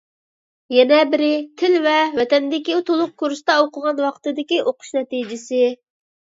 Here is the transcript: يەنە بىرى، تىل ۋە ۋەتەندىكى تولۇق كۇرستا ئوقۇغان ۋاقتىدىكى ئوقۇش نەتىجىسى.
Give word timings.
يەنە 0.75 1.01
بىرى، 1.11 1.27
تىل 1.63 1.75
ۋە 1.83 1.93
ۋەتەندىكى 2.21 2.79
تولۇق 2.89 3.13
كۇرستا 3.25 3.61
ئوقۇغان 3.61 4.03
ۋاقتىدىكى 4.09 4.63
ئوقۇش 4.67 4.93
نەتىجىسى. 5.01 5.65